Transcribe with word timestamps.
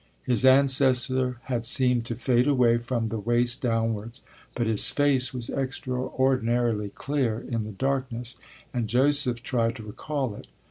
His 0.23 0.45
ancestor 0.45 1.37
had 1.43 1.63
seemed 1.63 2.07
to 2.07 2.15
fade 2.15 2.47
away 2.47 2.79
from 2.79 3.09
the 3.09 3.19
waist 3.19 3.61
downwards, 3.61 4.21
but 4.55 4.65
his 4.65 4.89
face 4.89 5.31
was 5.31 5.51
extraordinarily 5.51 6.89
clear 6.89 7.39
in 7.39 7.61
the 7.61 7.71
darkness, 7.73 8.37
and 8.73 8.87
Joseph 8.89 9.43
tried 9.43 9.75
to 9.75 9.83
recall 9.83 10.33
it. 10.33 10.47